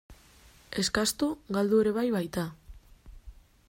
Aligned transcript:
Eskastu 0.83 1.29
galdu 1.59 1.85
ere 1.85 1.95
bai 1.99 2.09
baita. 2.19 2.51